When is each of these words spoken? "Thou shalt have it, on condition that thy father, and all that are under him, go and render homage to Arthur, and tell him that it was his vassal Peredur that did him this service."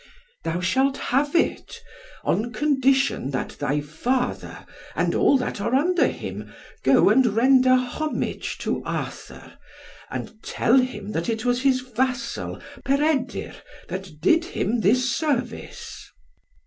"Thou 0.43 0.59
shalt 0.61 0.97
have 0.97 1.35
it, 1.35 1.79
on 2.23 2.51
condition 2.51 3.29
that 3.29 3.49
thy 3.59 3.81
father, 3.81 4.65
and 4.95 5.13
all 5.13 5.37
that 5.37 5.61
are 5.61 5.75
under 5.75 6.07
him, 6.07 6.51
go 6.83 7.09
and 7.09 7.23
render 7.27 7.75
homage 7.75 8.57
to 8.57 8.81
Arthur, 8.83 9.59
and 10.09 10.41
tell 10.41 10.79
him 10.79 11.11
that 11.11 11.29
it 11.29 11.45
was 11.45 11.61
his 11.61 11.81
vassal 11.81 12.59
Peredur 12.83 13.53
that 13.89 14.19
did 14.21 14.43
him 14.45 14.79
this 14.81 15.07
service." 15.15 16.09